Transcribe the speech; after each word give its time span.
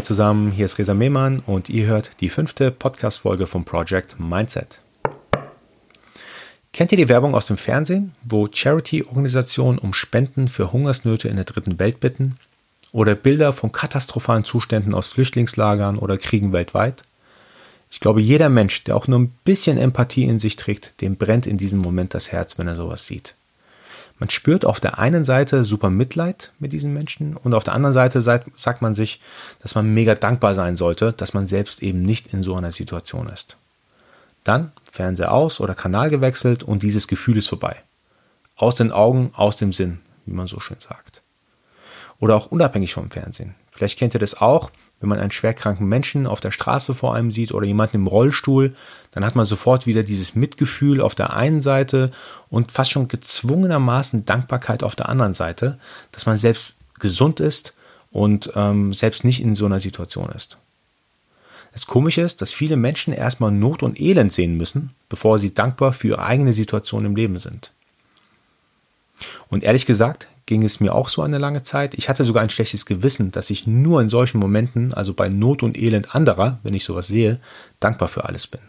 Hi 0.00 0.04
zusammen, 0.04 0.50
hier 0.50 0.64
ist 0.64 0.78
Resa 0.78 0.94
Mehmann 0.94 1.40
und 1.40 1.68
ihr 1.68 1.86
hört 1.86 2.22
die 2.22 2.30
fünfte 2.30 2.70
Podcast-Folge 2.70 3.46
vom 3.46 3.66
Project 3.66 4.18
Mindset. 4.18 4.80
Kennt 6.72 6.90
ihr 6.92 6.96
die 6.96 7.10
Werbung 7.10 7.34
aus 7.34 7.44
dem 7.44 7.58
Fernsehen, 7.58 8.12
wo 8.24 8.48
Charity-Organisationen 8.50 9.76
um 9.76 9.92
Spenden 9.92 10.48
für 10.48 10.72
Hungersnöte 10.72 11.28
in 11.28 11.36
der 11.36 11.44
dritten 11.44 11.78
Welt 11.78 12.00
bitten? 12.00 12.38
Oder 12.92 13.14
Bilder 13.14 13.52
von 13.52 13.72
katastrophalen 13.72 14.46
Zuständen 14.46 14.94
aus 14.94 15.08
Flüchtlingslagern 15.08 15.98
oder 15.98 16.16
Kriegen 16.16 16.54
weltweit? 16.54 17.02
Ich 17.90 18.00
glaube, 18.00 18.22
jeder 18.22 18.48
Mensch, 18.48 18.82
der 18.84 18.96
auch 18.96 19.06
nur 19.06 19.18
ein 19.18 19.34
bisschen 19.44 19.76
Empathie 19.76 20.24
in 20.24 20.38
sich 20.38 20.56
trägt, 20.56 20.98
dem 21.02 21.16
brennt 21.16 21.46
in 21.46 21.58
diesem 21.58 21.80
Moment 21.80 22.14
das 22.14 22.32
Herz, 22.32 22.56
wenn 22.56 22.68
er 22.68 22.76
sowas 22.76 23.04
sieht. 23.04 23.34
Man 24.20 24.28
spürt 24.28 24.66
auf 24.66 24.80
der 24.80 24.98
einen 24.98 25.24
Seite 25.24 25.64
super 25.64 25.88
Mitleid 25.88 26.52
mit 26.58 26.72
diesen 26.72 26.92
Menschen 26.92 27.36
und 27.38 27.54
auf 27.54 27.64
der 27.64 27.72
anderen 27.72 27.94
Seite 27.94 28.20
sagt 28.20 28.82
man 28.82 28.94
sich, 28.94 29.18
dass 29.62 29.74
man 29.74 29.92
mega 29.92 30.14
dankbar 30.14 30.54
sein 30.54 30.76
sollte, 30.76 31.14
dass 31.14 31.32
man 31.32 31.46
selbst 31.46 31.82
eben 31.82 32.02
nicht 32.02 32.34
in 32.34 32.42
so 32.42 32.54
einer 32.54 32.70
Situation 32.70 33.30
ist. 33.30 33.56
Dann 34.44 34.72
Fernseher 34.92 35.32
aus 35.32 35.58
oder 35.58 35.74
Kanal 35.74 36.10
gewechselt 36.10 36.62
und 36.62 36.82
dieses 36.82 37.08
Gefühl 37.08 37.38
ist 37.38 37.48
vorbei. 37.48 37.76
Aus 38.56 38.74
den 38.74 38.92
Augen, 38.92 39.30
aus 39.34 39.56
dem 39.56 39.72
Sinn, 39.72 40.00
wie 40.26 40.34
man 40.34 40.46
so 40.46 40.60
schön 40.60 40.80
sagt. 40.80 41.09
Oder 42.20 42.36
auch 42.36 42.46
unabhängig 42.46 42.94
vom 42.94 43.10
Fernsehen. 43.10 43.54
Vielleicht 43.72 43.98
kennt 43.98 44.14
ihr 44.14 44.20
das 44.20 44.40
auch, 44.40 44.70
wenn 45.00 45.08
man 45.08 45.18
einen 45.18 45.30
schwerkranken 45.30 45.88
Menschen 45.88 46.26
auf 46.26 46.40
der 46.40 46.50
Straße 46.50 46.94
vor 46.94 47.14
einem 47.14 47.30
sieht 47.30 47.52
oder 47.52 47.66
jemanden 47.66 47.96
im 47.96 48.06
Rollstuhl, 48.06 48.74
dann 49.12 49.24
hat 49.24 49.34
man 49.34 49.46
sofort 49.46 49.86
wieder 49.86 50.02
dieses 50.02 50.34
Mitgefühl 50.34 51.00
auf 51.00 51.14
der 51.14 51.32
einen 51.32 51.62
Seite 51.62 52.12
und 52.50 52.70
fast 52.70 52.90
schon 52.90 53.08
gezwungenermaßen 53.08 54.26
Dankbarkeit 54.26 54.82
auf 54.82 54.94
der 54.94 55.08
anderen 55.08 55.32
Seite, 55.32 55.78
dass 56.12 56.26
man 56.26 56.36
selbst 56.36 56.76
gesund 56.98 57.40
ist 57.40 57.72
und 58.10 58.52
ähm, 58.54 58.92
selbst 58.92 59.24
nicht 59.24 59.40
in 59.40 59.54
so 59.54 59.64
einer 59.64 59.80
Situation 59.80 60.28
ist. 60.30 60.58
Das 61.72 61.86
Komische 61.86 62.20
ist, 62.20 62.42
dass 62.42 62.52
viele 62.52 62.76
Menschen 62.76 63.14
erstmal 63.14 63.52
Not 63.52 63.82
und 63.82 63.98
Elend 63.98 64.32
sehen 64.32 64.56
müssen, 64.56 64.90
bevor 65.08 65.38
sie 65.38 65.54
dankbar 65.54 65.92
für 65.92 66.08
ihre 66.08 66.22
eigene 66.22 66.52
Situation 66.52 67.04
im 67.06 67.16
Leben 67.16 67.38
sind. 67.38 67.72
Und 69.48 69.62
ehrlich 69.62 69.86
gesagt, 69.86 70.26
ging 70.50 70.64
es 70.64 70.80
mir 70.80 70.96
auch 70.96 71.08
so 71.08 71.22
eine 71.22 71.38
lange 71.38 71.62
Zeit. 71.62 71.94
Ich 71.94 72.08
hatte 72.08 72.24
sogar 72.24 72.42
ein 72.42 72.50
schlechtes 72.50 72.84
Gewissen, 72.84 73.30
dass 73.30 73.50
ich 73.50 73.68
nur 73.68 74.02
in 74.02 74.08
solchen 74.08 74.40
Momenten, 74.40 74.92
also 74.92 75.14
bei 75.14 75.28
Not 75.28 75.62
und 75.62 75.78
Elend 75.78 76.16
anderer, 76.16 76.58
wenn 76.64 76.74
ich 76.74 76.82
sowas 76.82 77.06
sehe, 77.06 77.38
dankbar 77.78 78.08
für 78.08 78.24
alles 78.24 78.48
bin. 78.48 78.60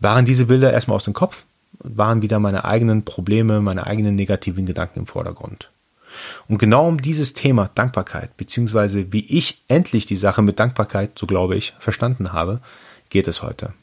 Waren 0.00 0.24
diese 0.24 0.46
Bilder 0.46 0.72
erstmal 0.72 0.94
aus 0.94 1.04
dem 1.04 1.12
Kopf, 1.12 1.44
waren 1.80 2.22
wieder 2.22 2.38
meine 2.38 2.64
eigenen 2.64 3.04
Probleme, 3.04 3.60
meine 3.60 3.86
eigenen 3.86 4.14
negativen 4.14 4.64
Gedanken 4.64 5.00
im 5.00 5.06
Vordergrund. 5.06 5.68
Und 6.48 6.56
genau 6.56 6.88
um 6.88 7.02
dieses 7.02 7.34
Thema 7.34 7.68
Dankbarkeit, 7.74 8.34
beziehungsweise 8.38 9.12
wie 9.12 9.26
ich 9.26 9.62
endlich 9.68 10.06
die 10.06 10.16
Sache 10.16 10.40
mit 10.40 10.58
Dankbarkeit, 10.58 11.18
so 11.18 11.26
glaube 11.26 11.56
ich, 11.56 11.74
verstanden 11.80 12.32
habe, 12.32 12.60
geht 13.10 13.28
es 13.28 13.42
heute. 13.42 13.74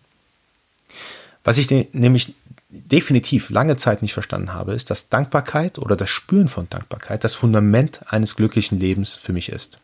Was 1.44 1.60
ich 1.60 1.70
nämlich 1.94 2.34
definitiv 2.74 3.50
lange 3.50 3.78
Zeit 3.78 4.02
nicht 4.02 4.14
verstanden 4.14 4.54
habe, 4.54 4.74
ist, 4.74 4.90
dass 4.90 5.10
Dankbarkeit 5.10 5.78
oder 5.78 5.96
das 5.96 6.10
Spüren 6.10 6.48
von 6.48 6.68
Dankbarkeit 6.70 7.24
das 7.24 7.36
Fundament 7.36 8.02
eines 8.12 8.36
glücklichen 8.36 8.80
Lebens 8.80 9.16
für 9.16 9.34
mich 9.34 9.50
ist. 9.50 9.80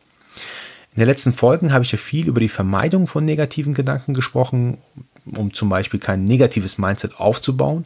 In 0.94 1.00
den 1.00 1.06
letzten 1.06 1.32
Folgen 1.32 1.72
habe 1.72 1.84
ich 1.84 1.92
ja 1.92 1.98
viel 1.98 2.26
über 2.26 2.40
die 2.40 2.48
Vermeidung 2.48 3.06
von 3.06 3.24
negativen 3.24 3.74
Gedanken 3.74 4.12
gesprochen, 4.12 4.78
um 5.24 5.54
zum 5.54 5.68
Beispiel 5.68 6.00
kein 6.00 6.24
negatives 6.24 6.78
Mindset 6.78 7.20
aufzubauen. 7.20 7.84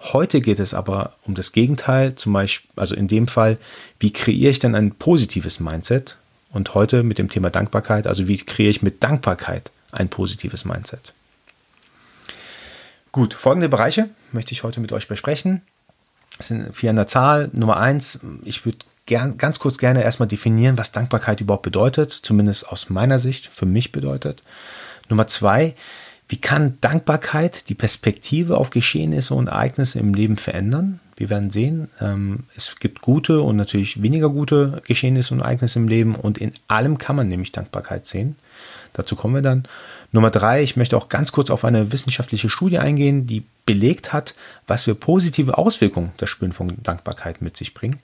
Heute 0.00 0.40
geht 0.40 0.58
es 0.58 0.72
aber 0.72 1.12
um 1.24 1.34
das 1.34 1.52
Gegenteil, 1.52 2.14
zum 2.14 2.32
Beispiel, 2.32 2.70
also 2.76 2.94
in 2.94 3.08
dem 3.08 3.28
Fall, 3.28 3.58
wie 4.00 4.12
kreiere 4.12 4.50
ich 4.50 4.58
dann 4.58 4.74
ein 4.74 4.92
positives 4.92 5.60
Mindset? 5.60 6.16
Und 6.50 6.74
heute 6.74 7.02
mit 7.02 7.18
dem 7.18 7.28
Thema 7.28 7.50
Dankbarkeit, 7.50 8.06
also 8.06 8.28
wie 8.28 8.38
kreiere 8.38 8.70
ich 8.70 8.80
mit 8.80 9.04
Dankbarkeit 9.04 9.70
ein 9.92 10.08
positives 10.08 10.64
Mindset? 10.64 11.12
Gut, 13.16 13.32
folgende 13.32 13.70
Bereiche 13.70 14.10
möchte 14.32 14.52
ich 14.52 14.62
heute 14.62 14.78
mit 14.78 14.92
euch 14.92 15.08
besprechen. 15.08 15.62
Das 16.36 16.48
sind 16.48 16.76
vier 16.76 16.90
an 16.90 16.96
der 16.96 17.06
Zahl. 17.06 17.48
Nummer 17.54 17.78
eins, 17.78 18.20
ich 18.44 18.66
würde 18.66 18.80
gern, 19.06 19.38
ganz 19.38 19.58
kurz 19.58 19.78
gerne 19.78 20.02
erstmal 20.02 20.28
definieren, 20.28 20.76
was 20.76 20.92
Dankbarkeit 20.92 21.40
überhaupt 21.40 21.62
bedeutet, 21.62 22.12
zumindest 22.12 22.68
aus 22.68 22.90
meiner 22.90 23.18
Sicht, 23.18 23.46
für 23.46 23.64
mich 23.64 23.90
bedeutet. 23.90 24.42
Nummer 25.08 25.26
zwei, 25.28 25.74
wie 26.28 26.36
kann 26.36 26.76
Dankbarkeit 26.82 27.70
die 27.70 27.74
Perspektive 27.74 28.58
auf 28.58 28.68
Geschehnisse 28.68 29.32
und 29.32 29.46
Ereignisse 29.46 29.98
im 29.98 30.12
Leben 30.12 30.36
verändern? 30.36 31.00
Wir 31.16 31.30
werden 31.30 31.48
sehen, 31.48 31.88
ähm, 32.02 32.40
es 32.54 32.76
gibt 32.78 33.00
gute 33.00 33.40
und 33.40 33.56
natürlich 33.56 34.02
weniger 34.02 34.28
gute 34.28 34.82
Geschehnisse 34.84 35.32
und 35.32 35.40
Ereignisse 35.40 35.78
im 35.78 35.88
Leben 35.88 36.16
und 36.16 36.36
in 36.36 36.52
allem 36.68 36.98
kann 36.98 37.16
man 37.16 37.28
nämlich 37.28 37.50
Dankbarkeit 37.50 38.06
sehen. 38.06 38.36
Dazu 38.92 39.16
kommen 39.16 39.34
wir 39.34 39.42
dann. 39.42 39.64
Nummer 40.16 40.30
drei, 40.30 40.62
ich 40.62 40.76
möchte 40.76 40.96
auch 40.96 41.08
ganz 41.08 41.30
kurz 41.30 41.50
auf 41.50 41.64
eine 41.64 41.92
wissenschaftliche 41.92 42.50
Studie 42.50 42.78
eingehen, 42.78 43.26
die 43.26 43.44
belegt 43.66 44.12
hat, 44.12 44.34
was 44.66 44.84
für 44.84 44.94
positive 44.94 45.58
Auswirkungen 45.58 46.12
das 46.16 46.30
Spüren 46.30 46.52
von 46.52 46.82
Dankbarkeit 46.82 47.42
mit 47.42 47.56
sich 47.56 47.74
bringt. 47.74 47.98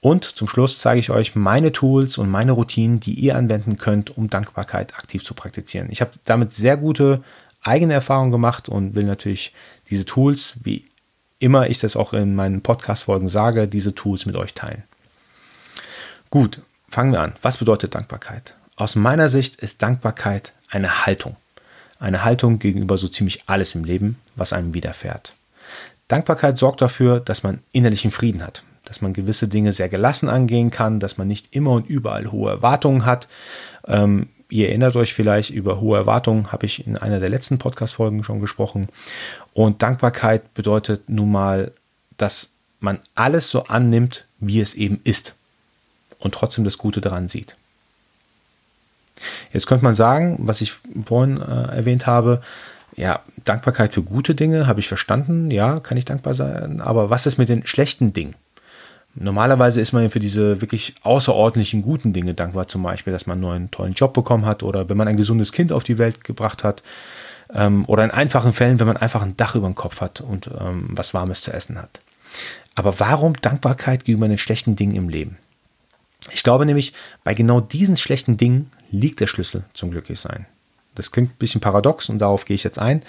Und 0.00 0.24
zum 0.24 0.48
Schluss 0.48 0.78
zeige 0.78 1.00
ich 1.00 1.10
euch 1.10 1.34
meine 1.34 1.72
Tools 1.72 2.16
und 2.16 2.30
meine 2.30 2.52
Routinen, 2.52 3.00
die 3.00 3.14
ihr 3.14 3.36
anwenden 3.36 3.76
könnt, 3.76 4.16
um 4.16 4.30
Dankbarkeit 4.30 4.96
aktiv 4.96 5.24
zu 5.24 5.34
praktizieren. 5.34 5.88
Ich 5.90 6.00
habe 6.00 6.12
damit 6.24 6.52
sehr 6.54 6.76
gute 6.76 7.22
eigene 7.62 7.94
Erfahrungen 7.94 8.30
gemacht 8.30 8.68
und 8.68 8.94
will 8.94 9.04
natürlich 9.04 9.52
diese 9.90 10.04
Tools, 10.04 10.54
wie 10.62 10.84
immer 11.40 11.68
ich 11.68 11.80
das 11.80 11.96
auch 11.96 12.12
in 12.12 12.34
meinen 12.34 12.62
Podcast-Folgen 12.62 13.28
sage, 13.28 13.66
diese 13.66 13.94
Tools 13.94 14.26
mit 14.26 14.36
euch 14.36 14.54
teilen. 14.54 14.84
Gut, 16.30 16.60
fangen 16.88 17.12
wir 17.12 17.20
an. 17.20 17.34
Was 17.42 17.58
bedeutet 17.58 17.94
Dankbarkeit? 17.94 18.54
Aus 18.76 18.94
meiner 18.94 19.28
Sicht 19.28 19.56
ist 19.56 19.82
Dankbarkeit 19.82 20.52
eine 20.70 21.04
Haltung. 21.06 21.36
Eine 21.98 22.24
Haltung 22.24 22.58
gegenüber 22.58 22.96
so 22.98 23.08
ziemlich 23.08 23.44
alles 23.46 23.74
im 23.74 23.84
Leben, 23.84 24.18
was 24.36 24.52
einem 24.52 24.74
widerfährt. 24.74 25.32
Dankbarkeit 26.08 26.56
sorgt 26.56 26.80
dafür, 26.80 27.20
dass 27.20 27.42
man 27.42 27.58
innerlichen 27.72 28.10
Frieden 28.10 28.42
hat, 28.42 28.62
dass 28.84 29.00
man 29.00 29.12
gewisse 29.12 29.48
Dinge 29.48 29.72
sehr 29.72 29.88
gelassen 29.88 30.28
angehen 30.28 30.70
kann, 30.70 31.00
dass 31.00 31.18
man 31.18 31.28
nicht 31.28 31.54
immer 31.54 31.72
und 31.72 31.86
überall 31.88 32.32
hohe 32.32 32.50
Erwartungen 32.50 33.04
hat. 33.04 33.28
Ähm, 33.86 34.28
ihr 34.48 34.68
erinnert 34.68 34.96
euch 34.96 35.12
vielleicht, 35.12 35.50
über 35.50 35.80
hohe 35.80 35.98
Erwartungen 35.98 36.50
habe 36.50 36.66
ich 36.66 36.86
in 36.86 36.96
einer 36.96 37.20
der 37.20 37.28
letzten 37.28 37.58
Podcast-Folgen 37.58 38.24
schon 38.24 38.40
gesprochen. 38.40 38.88
Und 39.52 39.82
Dankbarkeit 39.82 40.54
bedeutet 40.54 41.08
nun 41.10 41.30
mal, 41.30 41.72
dass 42.16 42.54
man 42.80 43.00
alles 43.14 43.50
so 43.50 43.64
annimmt, 43.64 44.26
wie 44.38 44.60
es 44.60 44.74
eben 44.74 45.00
ist 45.04 45.34
und 46.18 46.34
trotzdem 46.34 46.64
das 46.64 46.78
Gute 46.78 47.00
daran 47.00 47.28
sieht. 47.28 47.56
Jetzt 49.52 49.66
könnte 49.66 49.84
man 49.84 49.94
sagen, 49.94 50.38
was 50.40 50.60
ich 50.60 50.74
vorhin 51.04 51.40
äh, 51.40 51.76
erwähnt 51.76 52.06
habe, 52.06 52.40
ja, 52.96 53.20
Dankbarkeit 53.44 53.94
für 53.94 54.02
gute 54.02 54.34
Dinge 54.34 54.66
habe 54.66 54.80
ich 54.80 54.88
verstanden, 54.88 55.50
ja, 55.50 55.78
kann 55.78 55.96
ich 55.96 56.04
dankbar 56.04 56.34
sein, 56.34 56.80
aber 56.80 57.10
was 57.10 57.26
ist 57.26 57.38
mit 57.38 57.48
den 57.48 57.64
schlechten 57.66 58.12
Dingen? 58.12 58.34
Normalerweise 59.14 59.80
ist 59.80 59.92
man 59.92 60.10
für 60.10 60.20
diese 60.20 60.60
wirklich 60.60 60.94
außerordentlichen 61.02 61.82
guten 61.82 62.12
Dinge 62.12 62.34
dankbar, 62.34 62.68
zum 62.68 62.82
Beispiel, 62.82 63.12
dass 63.12 63.26
man 63.26 63.36
einen 63.36 63.42
neuen 63.42 63.70
tollen 63.70 63.92
Job 63.92 64.14
bekommen 64.14 64.46
hat 64.46 64.62
oder 64.62 64.88
wenn 64.88 64.96
man 64.96 65.08
ein 65.08 65.16
gesundes 65.16 65.52
Kind 65.52 65.72
auf 65.72 65.82
die 65.82 65.98
Welt 65.98 66.24
gebracht 66.24 66.62
hat 66.62 66.82
ähm, 67.54 67.84
oder 67.86 68.04
in 68.04 68.10
einfachen 68.10 68.52
Fällen, 68.52 68.80
wenn 68.80 68.86
man 68.86 68.96
einfach 68.96 69.22
ein 69.22 69.36
Dach 69.36 69.54
über 69.54 69.66
dem 69.66 69.74
Kopf 69.74 70.00
hat 70.00 70.20
und 70.20 70.48
ähm, 70.60 70.88
was 70.90 71.14
Warmes 71.14 71.42
zu 71.42 71.52
essen 71.52 71.80
hat. 71.80 72.00
Aber 72.74 73.00
warum 73.00 73.34
Dankbarkeit 73.34 74.04
gegenüber 74.04 74.28
den 74.28 74.38
schlechten 74.38 74.76
Dingen 74.76 74.94
im 74.94 75.08
Leben? 75.08 75.36
Ich 76.32 76.42
glaube 76.42 76.66
nämlich, 76.66 76.92
bei 77.24 77.34
genau 77.34 77.60
diesen 77.60 77.96
schlechten 77.96 78.36
Dingen 78.36 78.70
liegt 78.90 79.20
der 79.20 79.26
Schlüssel 79.26 79.64
zum 79.74 79.90
Glücklichsein. 79.90 80.46
Das 80.94 81.12
klingt 81.12 81.32
ein 81.32 81.38
bisschen 81.38 81.60
paradox 81.60 82.08
und 82.08 82.18
darauf 82.18 82.44
gehe 82.44 82.54
ich 82.54 82.64
jetzt 82.64 82.78
ein. 82.78 83.02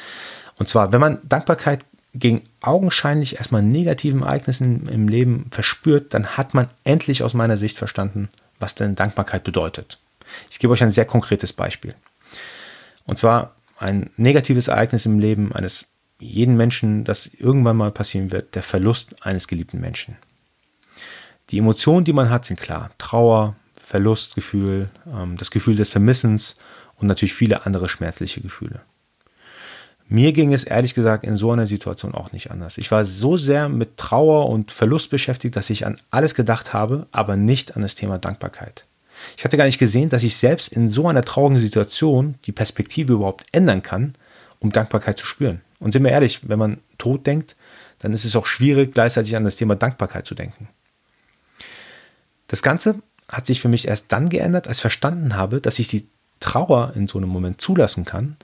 Und 0.58 0.68
zwar, 0.70 0.92
wenn 0.92 1.02
man 1.02 1.20
Dankbarkeit 1.24 1.86
gegen 2.14 2.44
augenscheinlich 2.62 3.38
erstmal 3.38 3.62
negativen 3.62 4.24
Ereignissen 4.24 4.88
im 4.88 5.08
Leben 5.08 5.48
verspürt, 5.52 6.14
dann 6.14 6.38
hat 6.38 6.54
man 6.54 6.70
endlich 6.84 7.24
aus 7.24 7.34
meiner 7.34 7.58
Sicht 7.58 7.78
verstanden, 7.78 8.30
was 8.60 8.76
denn 8.76 8.96
Dankbarkeit 8.96 9.44
bedeutet. 9.44 10.00
Ich 10.52 10.60
gebe 10.60 10.74
euch 10.74 10.84
ein 10.84 10.92
sehr 10.92 11.06
konkretes 11.06 11.54
Beispiel. 11.54 11.96
Und 13.06 13.18
zwar 13.18 13.56
ein 13.78 14.10
negatives 14.18 14.68
Ereignis 14.68 15.06
im 15.06 15.20
Leben 15.20 15.54
eines 15.54 15.86
jeden 16.20 16.58
Menschen, 16.58 17.06
das 17.06 17.28
irgendwann 17.28 17.78
mal 17.78 17.92
passieren 17.92 18.32
wird, 18.32 18.56
der 18.56 18.64
Verlust 18.64 19.26
eines 19.26 19.48
geliebten 19.48 19.80
Menschen. 19.80 20.18
Die 21.50 21.60
Emotionen, 21.60 22.04
die 22.04 22.14
man 22.14 22.30
hat, 22.30 22.46
sind 22.46 22.60
klar. 22.60 22.92
Trauer, 22.98 23.56
Verlustgefühl, 23.90 24.90
ähm, 25.12 25.36
das 25.36 25.50
Gefühl 25.50 25.76
des 25.76 25.90
Vermissens 25.90 26.58
und 26.98 27.08
natürlich 27.08 27.34
viele 27.34 27.66
andere 27.66 27.90
schmerzliche 27.90 28.40
Gefühle. 28.40 28.82
Mir 30.08 30.32
ging 30.32 30.54
es 30.54 30.64
ehrlich 30.64 30.94
gesagt 30.94 31.24
in 31.24 31.36
so 31.36 31.52
einer 31.52 31.66
Situation 31.66 32.14
auch 32.14 32.32
nicht 32.32 32.52
anders. 32.52 32.78
Ich 32.78 32.92
war 32.92 33.04
so 33.04 33.36
sehr 33.36 33.68
mit 33.68 33.98
Trauer 33.98 34.48
und 34.48 34.72
Verlust 34.72 35.10
beschäftigt, 35.10 35.56
dass 35.56 35.72
ich 35.72 35.88
an 35.88 35.98
alles 36.12 36.36
gedacht 36.36 36.72
habe, 36.72 37.08
aber 37.12 37.36
nicht 37.36 37.76
an 37.76 37.82
das 37.82 37.96
Thema 37.96 38.20
Dankbarkeit. 38.20 38.86
Ich 39.38 39.44
hatte 39.44 39.58
gar 39.58 39.66
nicht 39.66 39.80
gesehen, 39.80 40.10
dass 40.10 40.22
ich 40.22 40.36
selbst 40.38 40.68
in 40.68 40.88
so 40.88 41.08
einer 41.08 41.24
traurigen 41.24 41.58
Situation 41.58 42.36
die 42.46 42.52
Perspektive 42.52 43.14
überhaupt 43.14 43.48
ändern 43.52 43.82
kann, 43.82 44.14
um 44.60 44.72
Dankbarkeit 44.72 45.18
zu 45.18 45.26
spüren. 45.26 45.62
Und 45.80 45.94
sind 45.94 46.04
wir 46.04 46.12
ehrlich, 46.12 46.48
wenn 46.48 46.60
man 46.60 46.78
tot 47.00 47.26
denkt, 47.26 47.56
dann 47.98 48.14
ist 48.14 48.24
es 48.24 48.36
auch 48.36 48.46
schwierig, 48.46 48.94
gleichzeitig 48.94 49.36
an 49.36 49.46
das 49.46 49.56
Thema 49.56 49.76
Dankbarkeit 49.76 50.28
zu 50.28 50.36
denken. 50.36 50.68
Das 52.48 52.62
Ganze 52.62 53.02
hat 53.30 53.46
sich 53.46 53.62
für 53.62 53.70
mich 53.70 53.88
erst 53.88 54.12
dann 54.12 54.28
geändert, 54.30 54.68
als 54.68 54.78
ich 54.78 54.82
verstanden 54.82 55.36
habe, 55.36 55.62
dass 55.62 55.80
ich 55.80 55.88
die 55.88 56.08
Trauer 56.40 56.94
in 56.96 57.08
so 57.08 57.18
einem 57.18 57.30
Moment 57.30 57.62
zulassen 57.62 58.06
kann, 58.06 58.38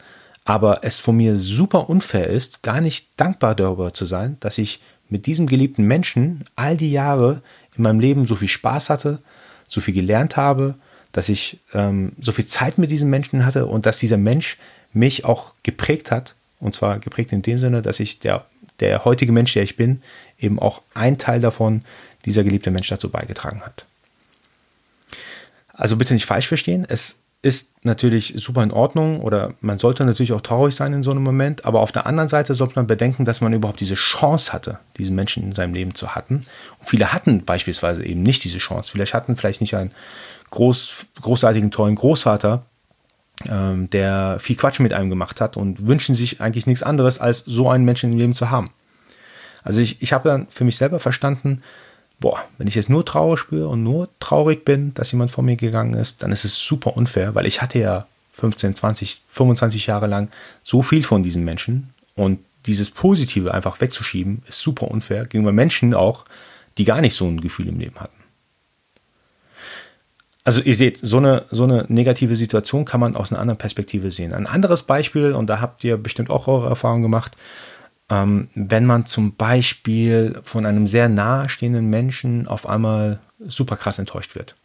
aber 0.44 0.84
es 0.84 1.00
von 1.00 1.18
mir 1.18 1.36
super 1.36 1.90
unfair 1.90 2.28
ist, 2.28 2.62
gar 2.62 2.82
nicht 2.82 3.10
dankbar 3.18 3.56
darüber 3.56 3.94
zu 3.94 4.06
sein, 4.06 4.38
dass 4.40 4.58
ich 4.58 4.80
mit 5.10 5.26
diesem 5.26 5.48
geliebten 5.48 5.84
Menschen 5.84 6.46
all 6.56 6.78
die 6.78 6.92
Jahre 6.92 7.42
in 7.76 7.84
meinem 7.84 8.00
Leben 8.00 8.26
so 8.26 8.36
viel 8.36 8.48
Spaß 8.48 8.90
hatte, 8.90 9.20
so 9.68 9.82
viel 9.82 9.94
gelernt 9.94 10.38
habe, 10.38 10.76
dass 11.12 11.30
ich 11.30 11.60
ähm, 11.74 12.12
so 12.20 12.32
viel 12.32 12.46
Zeit 12.46 12.78
mit 12.78 12.92
diesem 12.92 13.10
Menschen 13.10 13.46
hatte 13.46 13.66
und 13.66 13.86
dass 13.86 14.00
dieser 14.00 14.18
Mensch 14.18 14.58
mich 14.94 15.26
auch 15.26 15.54
geprägt 15.64 16.12
hat. 16.12 16.36
Und 16.60 16.76
zwar 16.76 17.00
geprägt 17.00 17.32
in 17.32 17.42
dem 17.42 17.60
Sinne, 17.60 17.82
dass 17.82 18.00
ich 18.00 18.20
der, 18.20 18.46
der 18.80 19.06
heutige 19.06 19.32
Mensch, 19.32 19.54
der 19.54 19.64
ich 19.64 19.76
bin, 19.76 20.02
eben 20.40 20.60
auch 20.60 20.82
ein 20.94 21.18
Teil 21.18 21.40
davon, 21.40 21.84
dieser 22.26 22.44
geliebte 22.44 22.72
Mensch 22.72 22.90
dazu 22.90 23.10
beigetragen 23.10 23.62
hat. 23.62 23.86
Also 25.76 25.98
bitte 25.98 26.14
nicht 26.14 26.26
falsch 26.26 26.48
verstehen. 26.48 26.86
Es 26.88 27.24
ist 27.42 27.86
natürlich 27.86 28.34
super 28.38 28.64
in 28.64 28.72
Ordnung 28.72 29.22
oder 29.22 29.54
man 29.62 29.78
sollte 29.78 30.04
natürlich 30.04 30.34
auch 30.34 30.42
traurig 30.42 30.76
sein 30.76 30.94
in 30.94 31.04
so 31.04 31.12
einem 31.12 31.22
Moment, 31.22 31.64
aber 31.64 31.82
auf 31.82 31.92
der 31.92 32.08
anderen 32.08 32.28
Seite 32.28 32.56
sollte 32.56 32.76
man 32.76 32.88
bedenken, 32.88 33.24
dass 33.24 33.40
man 33.40 33.54
überhaupt 33.54 33.80
diese 33.80 33.94
Chance 33.94 34.52
hatte, 34.52 34.80
diesen 34.98 35.16
Menschen 35.16 35.44
in 35.44 35.52
seinem 35.52 35.76
Leben 35.76 35.94
zu 35.94 36.16
hatten. 36.16 36.46
Und 36.80 36.90
viele 36.90 37.14
hatten 37.14 37.46
beispielsweise 37.46 38.04
eben 38.04 38.24
nicht 38.24 38.44
diese 38.44 38.58
Chance. 38.58 38.92
Vielleicht 38.92 39.14
hatten 39.14 39.36
vielleicht 39.36 39.62
nicht 39.62 39.76
einen 39.76 39.92
groß, 40.50 41.06
großartigen, 41.22 41.70
tollen 41.70 41.96
Großvater, 41.96 42.66
ähm, 43.48 43.92
der 43.92 44.38
viel 44.40 44.56
Quatsch 44.56 44.80
mit 44.80 44.94
einem 44.94 45.12
gemacht 45.12 45.40
hat 45.40 45.56
und 45.56 45.86
wünschen 45.86 46.16
sich 46.16 46.42
eigentlich 46.42 46.66
nichts 46.66 46.82
anderes, 46.82 47.20
als 47.20 47.40
so 47.40 47.70
einen 47.70 47.86
Menschen 47.86 48.12
im 48.12 48.18
Leben 48.18 48.34
zu 48.34 48.50
haben. 48.50 48.72
Also 49.64 49.82
ich, 49.82 50.02
ich 50.02 50.14
habe 50.14 50.30
dann 50.30 50.48
für 50.50 50.64
mich 50.64 50.78
selber 50.78 51.00
verstanden, 51.00 51.62
boah, 52.20 52.44
wenn 52.58 52.68
ich 52.68 52.76
jetzt 52.76 52.90
nur 52.90 53.06
Trauer 53.06 53.38
spüre 53.38 53.68
und 53.68 53.84
nur 53.84 54.10
traurig 54.20 54.66
bin, 54.66 54.94
dass 54.94 55.12
jemand 55.12 55.32
von 55.32 55.46
mir 55.46 55.56
gegangen 55.56 55.94
ist, 55.94 56.24
dann 56.24 56.32
ist 56.32 56.46
es 56.46 56.58
super 56.58 56.96
unfair, 56.96 57.36
weil 57.36 57.46
ich 57.46 57.62
hatte 57.62 57.80
ja 57.80 58.08
15, 58.34 58.76
20, 58.76 59.24
25 59.32 59.88
Jahre 59.88 60.08
lang 60.08 60.30
so 60.64 60.82
viel 60.82 61.04
von 61.04 61.24
diesen 61.24 61.44
Menschen 61.44 61.94
und 62.16 62.40
dieses 62.66 62.90
Positive 62.90 63.54
einfach 63.54 63.80
wegzuschieben, 63.80 64.42
ist 64.48 64.60
super 64.60 64.90
unfair 64.90 65.26
gegenüber 65.26 65.52
Menschen 65.52 65.94
auch, 65.94 66.26
die 66.78 66.86
gar 66.86 67.02
nicht 67.02 67.16
so 67.16 67.28
ein 67.28 67.42
Gefühl 67.42 67.68
im 67.68 67.80
Leben 67.80 68.00
hatten. 68.00 68.16
Also 70.44 70.62
ihr 70.62 70.76
seht, 70.76 70.98
so 70.98 71.18
eine, 71.18 71.46
so 71.50 71.64
eine 71.64 71.86
negative 71.88 72.36
Situation 72.36 72.86
kann 72.86 73.00
man 73.00 73.16
aus 73.16 73.32
einer 73.32 73.42
anderen 73.42 73.58
Perspektive 73.58 74.12
sehen. 74.12 74.32
Ein 74.34 74.46
anderes 74.46 74.84
Beispiel, 74.84 75.34
und 75.34 75.48
da 75.48 75.60
habt 75.60 75.84
ihr 75.84 75.98
bestimmt 75.98 76.30
auch 76.30 76.48
eure 76.48 76.70
Erfahrungen 76.70 77.02
gemacht, 77.02 77.36
ähm, 78.10 78.50
wenn 78.54 78.86
man 78.86 79.06
zum 79.06 79.36
Beispiel 79.36 80.40
von 80.44 80.66
einem 80.66 80.88
sehr 80.88 81.10
nahestehenden 81.10 81.90
Menschen 81.90 82.48
auf 82.48 82.68
einmal 82.68 83.20
super 83.48 83.76
krass 83.78 84.00
enttäuscht 84.00 84.36
wird. 84.36 84.56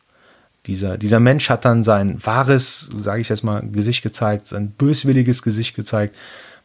Dieser, 0.67 0.99
dieser 0.99 1.21
Mensch 1.21 1.49
hat 1.49 1.65
dann 1.65 1.83
sein 1.83 2.25
wahres, 2.25 2.89
sage 3.01 3.23
ich 3.23 3.31
jetzt 3.31 3.45
mal, 3.45 3.63
Gesicht 3.63 4.03
gezeigt, 4.03 4.47
sein 4.47 4.71
böswilliges 4.73 5.43
Gesicht 5.43 5.75
gezeigt. 5.75 6.17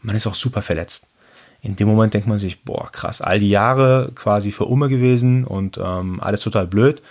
Man 0.01 0.16
ist 0.16 0.27
auch 0.27 0.36
super 0.36 0.62
verletzt. 0.62 1.07
In 1.62 1.77
dem 1.77 1.88
Moment 1.88 2.13
denkt 2.13 2.27
man 2.27 2.38
sich, 2.38 2.63
boah, 2.63 2.92
krass, 2.92 3.22
all 3.22 3.39
die 3.39 3.50
Jahre 3.50 4.12
quasi 4.13 4.51
für 4.51 4.66
Umme 4.66 4.89
gewesen 4.89 5.45
und 5.45 5.77
ähm, 5.77 6.19
alles 6.22 6.42
total 6.42 6.68
blöd. 6.68 7.01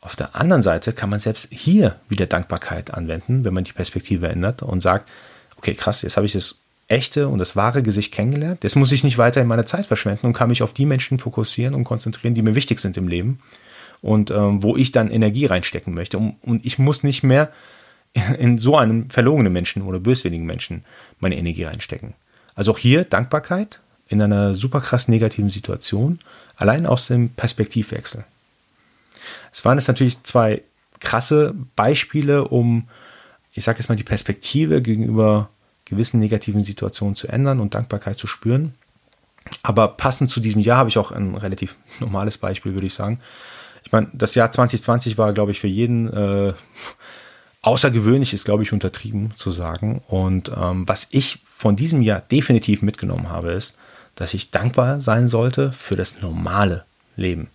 Auf 0.00 0.16
der 0.16 0.36
anderen 0.36 0.60
Seite 0.60 0.92
kann 0.92 1.08
man 1.08 1.20
selbst 1.20 1.48
hier 1.50 1.96
wieder 2.08 2.26
Dankbarkeit 2.26 2.92
anwenden, 2.92 3.44
wenn 3.44 3.54
man 3.54 3.64
die 3.64 3.72
Perspektive 3.72 4.28
ändert 4.28 4.62
und 4.62 4.82
sagt, 4.82 5.08
okay, 5.56 5.72
krass, 5.72 6.02
jetzt 6.02 6.16
habe 6.16 6.26
ich 6.26 6.32
das 6.34 6.56
echte 6.88 7.28
und 7.28 7.38
das 7.38 7.56
wahre 7.56 7.82
Gesicht 7.82 8.12
kennengelernt. 8.12 8.62
Jetzt 8.62 8.76
muss 8.76 8.92
ich 8.92 9.04
nicht 9.04 9.18
weiter 9.18 9.40
in 9.40 9.46
meine 9.46 9.64
Zeit 9.64 9.86
verschwenden 9.86 10.26
und 10.26 10.32
kann 10.32 10.48
mich 10.48 10.62
auf 10.62 10.72
die 10.72 10.86
Menschen 10.86 11.18
fokussieren 11.18 11.74
und 11.74 11.84
konzentrieren, 11.84 12.34
die 12.34 12.42
mir 12.42 12.54
wichtig 12.54 12.80
sind 12.80 12.96
im 12.96 13.08
Leben 13.08 13.40
und 14.02 14.30
ähm, 14.30 14.62
wo 14.62 14.76
ich 14.76 14.92
dann 14.92 15.10
Energie 15.10 15.46
reinstecken 15.46 15.94
möchte. 15.94 16.18
Und, 16.18 16.36
und 16.42 16.66
ich 16.66 16.78
muss 16.78 17.02
nicht 17.02 17.22
mehr 17.22 17.50
in 18.38 18.58
so 18.58 18.76
einem 18.76 19.10
verlogenen 19.10 19.52
Menschen 19.52 19.82
oder 19.82 19.98
böswilligen 19.98 20.46
Menschen 20.46 20.84
meine 21.20 21.36
Energie 21.36 21.64
reinstecken. 21.64 22.14
Also 22.54 22.72
auch 22.72 22.78
hier 22.78 23.04
Dankbarkeit 23.04 23.80
in 24.08 24.20
einer 24.22 24.54
super 24.54 24.80
krass 24.80 25.08
negativen 25.08 25.50
Situation, 25.50 26.20
allein 26.56 26.86
aus 26.86 27.06
dem 27.06 27.30
Perspektivwechsel. 27.30 28.24
Es 29.50 29.64
waren 29.64 29.78
jetzt 29.78 29.88
natürlich 29.88 30.22
zwei 30.22 30.62
krasse 31.00 31.54
Beispiele, 31.74 32.48
um, 32.48 32.88
ich 33.52 33.64
sage 33.64 33.78
jetzt 33.78 33.88
mal, 33.88 33.96
die 33.96 34.04
Perspektive 34.04 34.82
gegenüber 34.82 35.48
gewissen 35.94 36.20
negativen 36.20 36.62
Situationen 36.62 37.16
zu 37.16 37.28
ändern 37.28 37.60
und 37.60 37.74
Dankbarkeit 37.74 38.16
zu 38.16 38.26
spüren. 38.26 38.74
Aber 39.62 39.88
passend 39.88 40.30
zu 40.30 40.40
diesem 40.40 40.60
Jahr 40.60 40.78
habe 40.78 40.88
ich 40.88 40.98
auch 40.98 41.12
ein 41.12 41.34
relativ 41.36 41.76
normales 42.00 42.38
Beispiel, 42.38 42.74
würde 42.74 42.86
ich 42.86 42.94
sagen. 42.94 43.20
Ich 43.84 43.92
meine, 43.92 44.08
das 44.12 44.34
Jahr 44.34 44.50
2020 44.50 45.18
war, 45.18 45.32
glaube 45.32 45.52
ich, 45.52 45.60
für 45.60 45.68
jeden 45.68 46.12
äh, 46.12 46.54
außergewöhnlich, 47.62 48.32
ist, 48.32 48.44
glaube 48.44 48.62
ich, 48.62 48.72
untertrieben 48.72 49.32
zu 49.36 49.50
sagen. 49.50 50.02
Und 50.08 50.50
ähm, 50.56 50.88
was 50.88 51.08
ich 51.10 51.40
von 51.56 51.76
diesem 51.76 52.00
Jahr 52.00 52.20
definitiv 52.20 52.82
mitgenommen 52.82 53.28
habe, 53.28 53.52
ist, 53.52 53.78
dass 54.14 54.34
ich 54.34 54.50
dankbar 54.50 55.00
sein 55.00 55.28
sollte 55.28 55.72
für 55.72 55.96
das 55.96 56.20
normale 56.20 56.84
Leben. 57.16 57.48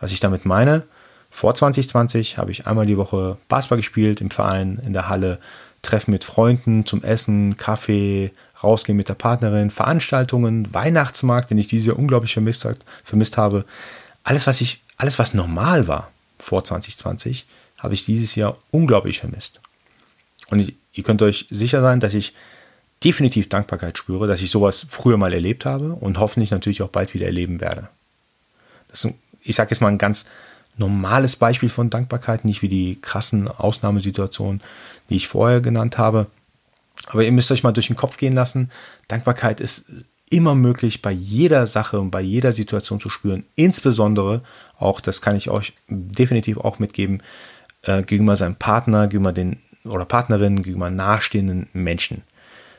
Was 0.00 0.12
ich 0.12 0.20
damit 0.20 0.44
meine, 0.44 0.82
vor 1.30 1.54
2020 1.54 2.38
habe 2.38 2.50
ich 2.50 2.66
einmal 2.66 2.86
die 2.86 2.96
Woche 2.96 3.36
Basketball 3.48 3.78
gespielt 3.78 4.20
im 4.20 4.30
Verein, 4.30 4.80
in 4.84 4.92
der 4.92 5.08
Halle, 5.08 5.38
Treffen 5.86 6.10
mit 6.10 6.24
Freunden 6.24 6.84
zum 6.84 7.02
Essen, 7.02 7.56
Kaffee, 7.56 8.32
rausgehen 8.62 8.96
mit 8.96 9.08
der 9.08 9.14
Partnerin, 9.14 9.70
Veranstaltungen, 9.70 10.72
Weihnachtsmarkt, 10.74 11.50
den 11.50 11.58
ich 11.58 11.68
dieses 11.68 11.86
Jahr 11.86 11.98
unglaublich 11.98 12.32
vermisst, 12.32 12.66
vermisst 13.04 13.36
habe. 13.36 13.64
Alles, 14.24 14.46
was 14.46 14.60
ich, 14.60 14.82
alles, 14.96 15.18
was 15.18 15.34
normal 15.34 15.86
war 15.86 16.10
vor 16.38 16.64
2020, 16.64 17.46
habe 17.78 17.94
ich 17.94 18.04
dieses 18.04 18.34
Jahr 18.34 18.56
unglaublich 18.70 19.20
vermisst. 19.20 19.60
Und 20.48 20.60
ich, 20.60 20.74
ihr 20.92 21.04
könnt 21.04 21.22
euch 21.22 21.46
sicher 21.50 21.80
sein, 21.80 22.00
dass 22.00 22.14
ich 22.14 22.34
definitiv 23.04 23.48
Dankbarkeit 23.48 23.98
spüre, 23.98 24.26
dass 24.26 24.40
ich 24.40 24.50
sowas 24.50 24.86
früher 24.88 25.16
mal 25.16 25.32
erlebt 25.32 25.64
habe 25.64 25.92
und 25.92 26.18
hoffentlich 26.18 26.50
natürlich 26.50 26.82
auch 26.82 26.88
bald 26.88 27.14
wieder 27.14 27.26
erleben 27.26 27.60
werde. 27.60 27.88
Das, 28.88 29.06
ich 29.42 29.54
sage 29.54 29.70
jetzt 29.70 29.80
mal 29.80 29.88
ein 29.88 29.98
ganz 29.98 30.24
normales 30.76 31.36
Beispiel 31.36 31.68
von 31.68 31.90
Dankbarkeit, 31.90 32.44
nicht 32.44 32.62
wie 32.62 32.68
die 32.68 32.98
krassen 33.00 33.48
Ausnahmesituationen, 33.48 34.62
die 35.08 35.16
ich 35.16 35.28
vorher 35.28 35.60
genannt 35.60 35.98
habe. 35.98 36.26
Aber 37.08 37.24
ihr 37.24 37.32
müsst 37.32 37.50
euch 37.52 37.62
mal 37.62 37.72
durch 37.72 37.86
den 37.86 37.96
Kopf 37.96 38.16
gehen 38.16 38.34
lassen. 38.34 38.70
Dankbarkeit 39.08 39.60
ist 39.60 39.86
immer 40.30 40.54
möglich, 40.54 41.02
bei 41.02 41.12
jeder 41.12 41.66
Sache 41.66 42.00
und 42.00 42.10
bei 42.10 42.20
jeder 42.20 42.52
Situation 42.52 43.00
zu 43.00 43.10
spüren. 43.10 43.44
Insbesondere 43.54 44.42
auch, 44.78 45.00
das 45.00 45.22
kann 45.22 45.36
ich 45.36 45.50
euch 45.50 45.72
definitiv 45.88 46.58
auch 46.58 46.78
mitgeben, 46.78 47.22
äh, 47.82 48.02
gegenüber 48.02 48.36
seinem 48.36 48.56
Partner, 48.56 49.06
gegenüber 49.06 49.32
den 49.32 49.60
oder 49.84 50.04
Partnerin, 50.04 50.62
gegenüber 50.62 50.90
nahestehenden 50.90 51.68
Menschen. 51.72 52.22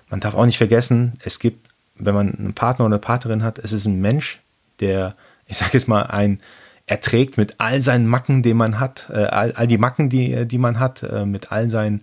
Man 0.09 0.19
darf 0.19 0.35
auch 0.35 0.45
nicht 0.45 0.57
vergessen, 0.57 1.13
es 1.23 1.39
gibt, 1.39 1.69
wenn 1.95 2.15
man 2.15 2.35
einen 2.35 2.53
Partner 2.53 2.85
oder 2.85 2.95
eine 2.95 3.01
Partnerin 3.01 3.43
hat, 3.43 3.59
es 3.59 3.71
ist 3.71 3.85
ein 3.85 4.01
Mensch, 4.01 4.41
der, 4.81 5.15
ich 5.47 5.57
sage 5.57 5.71
jetzt 5.73 5.87
mal, 5.87 6.03
ein 6.03 6.39
erträgt 6.87 7.37
mit 7.37 7.55
all 7.59 7.81
seinen 7.81 8.07
Macken, 8.07 8.41
die 8.41 8.53
man 8.53 8.79
hat, 8.79 9.07
äh, 9.09 9.25
all, 9.25 9.51
all, 9.51 9.67
die 9.67 9.77
Macken, 9.77 10.09
die, 10.09 10.33
äh, 10.33 10.45
die 10.45 10.57
man 10.57 10.79
hat, 10.79 11.03
äh, 11.03 11.25
mit 11.25 11.51
all 11.51 11.69
seinen 11.69 12.01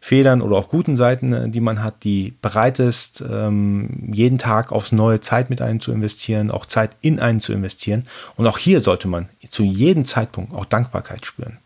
Fehlern 0.00 0.42
oder 0.42 0.56
auch 0.56 0.68
guten 0.68 0.96
Seiten, 0.96 1.32
äh, 1.32 1.48
die 1.48 1.60
man 1.60 1.82
hat, 1.82 2.02
die 2.04 2.34
bereit 2.42 2.80
ist, 2.80 3.24
ähm, 3.30 4.10
jeden 4.12 4.36
Tag 4.36 4.72
aufs 4.72 4.92
neue 4.92 5.20
Zeit 5.20 5.50
mit 5.50 5.62
einem 5.62 5.80
zu 5.80 5.92
investieren, 5.92 6.50
auch 6.50 6.66
Zeit 6.66 6.90
in 7.00 7.20
einen 7.20 7.40
zu 7.40 7.52
investieren. 7.52 8.04
Und 8.36 8.46
auch 8.46 8.58
hier 8.58 8.80
sollte 8.80 9.08
man 9.08 9.28
zu 9.48 9.62
jedem 9.62 10.04
Zeitpunkt 10.04 10.52
auch 10.52 10.66
Dankbarkeit 10.66 11.24
spüren. 11.24 11.58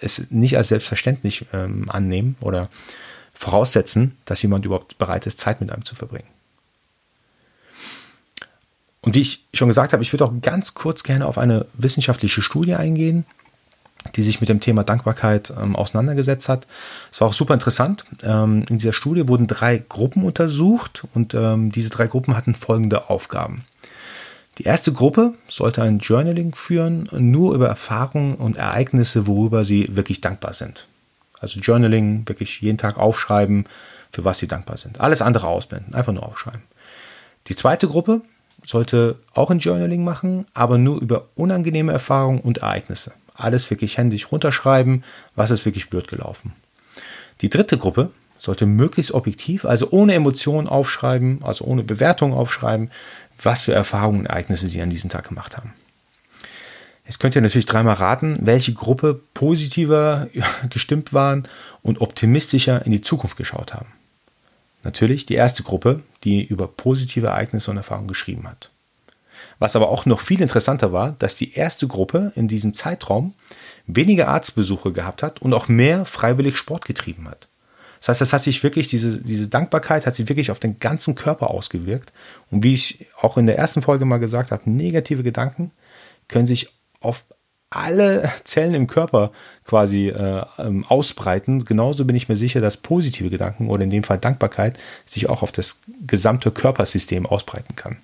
Es 0.00 0.30
nicht 0.30 0.58
als 0.58 0.68
selbstverständlich 0.68 1.46
ähm, 1.54 1.88
annehmen 1.88 2.36
oder 2.40 2.68
voraussetzen, 3.32 4.16
dass 4.24 4.42
jemand 4.42 4.64
überhaupt 4.64 4.98
bereit 4.98 5.26
ist, 5.26 5.38
Zeit 5.38 5.60
mit 5.60 5.70
einem 5.72 5.84
zu 5.84 5.94
verbringen. 5.94 6.35
Und 9.06 9.14
wie 9.14 9.20
ich 9.20 9.44
schon 9.54 9.68
gesagt 9.68 9.92
habe, 9.92 10.02
ich 10.02 10.12
würde 10.12 10.24
auch 10.24 10.32
ganz 10.42 10.74
kurz 10.74 11.04
gerne 11.04 11.26
auf 11.26 11.38
eine 11.38 11.66
wissenschaftliche 11.74 12.42
Studie 12.42 12.74
eingehen, 12.74 13.24
die 14.16 14.24
sich 14.24 14.40
mit 14.40 14.48
dem 14.48 14.58
Thema 14.58 14.82
Dankbarkeit 14.82 15.52
ähm, 15.62 15.76
auseinandergesetzt 15.76 16.48
hat. 16.48 16.66
Es 17.12 17.20
war 17.20 17.28
auch 17.28 17.32
super 17.32 17.54
interessant. 17.54 18.04
Ähm, 18.24 18.64
in 18.68 18.78
dieser 18.78 18.92
Studie 18.92 19.28
wurden 19.28 19.46
drei 19.46 19.78
Gruppen 19.78 20.24
untersucht 20.24 21.04
und 21.14 21.34
ähm, 21.34 21.70
diese 21.70 21.88
drei 21.88 22.08
Gruppen 22.08 22.36
hatten 22.36 22.56
folgende 22.56 23.08
Aufgaben. 23.08 23.64
Die 24.58 24.64
erste 24.64 24.92
Gruppe 24.92 25.34
sollte 25.46 25.82
ein 25.82 26.00
Journaling 26.00 26.52
führen, 26.56 27.08
nur 27.12 27.54
über 27.54 27.68
Erfahrungen 27.68 28.34
und 28.34 28.56
Ereignisse, 28.56 29.28
worüber 29.28 29.64
sie 29.64 29.94
wirklich 29.94 30.20
dankbar 30.20 30.52
sind. 30.52 30.88
Also 31.38 31.60
Journaling, 31.60 32.26
wirklich 32.26 32.60
jeden 32.60 32.78
Tag 32.78 32.98
aufschreiben, 32.98 33.66
für 34.10 34.24
was 34.24 34.40
sie 34.40 34.48
dankbar 34.48 34.78
sind. 34.78 35.00
Alles 35.00 35.22
andere 35.22 35.46
ausblenden, 35.46 35.94
einfach 35.94 36.12
nur 36.12 36.26
aufschreiben. 36.26 36.62
Die 37.46 37.54
zweite 37.54 37.86
Gruppe 37.86 38.22
sollte 38.66 39.16
auch 39.32 39.50
ein 39.50 39.60
Journaling 39.60 40.04
machen, 40.04 40.46
aber 40.54 40.76
nur 40.76 41.00
über 41.00 41.28
unangenehme 41.34 41.92
Erfahrungen 41.92 42.40
und 42.40 42.58
Ereignisse. 42.58 43.12
Alles 43.34 43.70
wirklich 43.70 43.96
händisch 43.96 44.30
runterschreiben, 44.32 45.04
was 45.34 45.50
ist 45.50 45.64
wirklich 45.64 45.88
blöd 45.90 46.08
gelaufen. 46.08 46.52
Die 47.40 47.50
dritte 47.50 47.78
Gruppe 47.78 48.10
sollte 48.38 48.66
möglichst 48.66 49.12
objektiv, 49.12 49.64
also 49.64 49.88
ohne 49.90 50.14
Emotionen 50.14 50.68
aufschreiben, 50.68 51.40
also 51.42 51.64
ohne 51.64 51.82
Bewertung 51.82 52.32
aufschreiben, 52.32 52.90
was 53.40 53.64
für 53.64 53.72
Erfahrungen 53.72 54.20
und 54.20 54.26
Ereignisse 54.26 54.68
sie 54.68 54.82
an 54.82 54.90
diesem 54.90 55.10
Tag 55.10 55.28
gemacht 55.28 55.56
haben. 55.56 55.72
Jetzt 57.04 57.20
könnt 57.20 57.36
ihr 57.36 57.42
natürlich 57.42 57.66
dreimal 57.66 57.94
raten, 57.94 58.38
welche 58.40 58.72
Gruppe 58.72 59.20
positiver 59.32 60.26
gestimmt 60.70 61.12
waren 61.12 61.44
und 61.82 62.00
optimistischer 62.00 62.84
in 62.84 62.92
die 62.92 63.00
Zukunft 63.00 63.36
geschaut 63.36 63.74
haben. 63.74 63.95
Natürlich 64.86 65.26
die 65.26 65.34
erste 65.34 65.64
Gruppe, 65.64 66.04
die 66.22 66.44
über 66.44 66.68
positive 66.68 67.26
Ereignisse 67.26 67.72
und 67.72 67.76
Erfahrungen 67.76 68.06
geschrieben 68.06 68.48
hat. 68.48 68.70
Was 69.58 69.74
aber 69.74 69.88
auch 69.88 70.06
noch 70.06 70.20
viel 70.20 70.40
interessanter 70.40 70.92
war, 70.92 71.10
dass 71.18 71.34
die 71.34 71.54
erste 71.54 71.88
Gruppe 71.88 72.30
in 72.36 72.46
diesem 72.46 72.72
Zeitraum 72.72 73.34
weniger 73.88 74.28
Arztbesuche 74.28 74.92
gehabt 74.92 75.24
hat 75.24 75.42
und 75.42 75.54
auch 75.54 75.66
mehr 75.66 76.04
freiwillig 76.04 76.56
Sport 76.56 76.84
getrieben 76.84 77.28
hat. 77.28 77.48
Das 77.98 78.10
heißt, 78.10 78.20
das 78.20 78.32
hat 78.32 78.44
sich 78.44 78.62
wirklich, 78.62 78.86
diese, 78.86 79.20
diese 79.20 79.48
Dankbarkeit 79.48 80.06
hat 80.06 80.14
sich 80.14 80.28
wirklich 80.28 80.52
auf 80.52 80.60
den 80.60 80.78
ganzen 80.78 81.16
Körper 81.16 81.50
ausgewirkt. 81.50 82.12
Und 82.52 82.62
wie 82.62 82.74
ich 82.74 83.06
auch 83.20 83.36
in 83.38 83.46
der 83.46 83.58
ersten 83.58 83.82
Folge 83.82 84.04
mal 84.04 84.18
gesagt 84.18 84.52
habe, 84.52 84.70
negative 84.70 85.24
Gedanken 85.24 85.72
können 86.28 86.46
sich 86.46 86.72
auf 87.00 87.24
alle 87.76 88.32
Zellen 88.44 88.74
im 88.74 88.86
Körper 88.86 89.32
quasi 89.64 90.08
äh, 90.08 90.44
ähm, 90.58 90.84
ausbreiten. 90.86 91.64
Genauso 91.64 92.04
bin 92.04 92.16
ich 92.16 92.28
mir 92.28 92.36
sicher, 92.36 92.60
dass 92.60 92.76
positive 92.76 93.30
Gedanken 93.30 93.68
oder 93.68 93.84
in 93.84 93.90
dem 93.90 94.04
Fall 94.04 94.18
Dankbarkeit 94.18 94.78
sich 95.04 95.28
auch 95.28 95.42
auf 95.42 95.52
das 95.52 95.80
gesamte 96.06 96.50
Körpersystem 96.50 97.26
ausbreiten 97.26 97.76
kann. 97.76 97.98